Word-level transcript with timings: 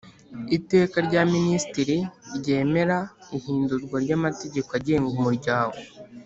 Iteka 0.57 0.97
rya 1.07 1.21
Minisitiri 1.33 1.97
ryemera 2.37 2.97
ihindurwa 3.37 3.95
ry 4.03 4.11
amategeko 4.17 4.69
agenga 4.77 5.07
umuryango 5.15 5.77